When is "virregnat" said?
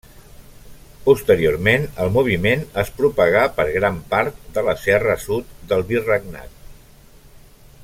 5.93-6.59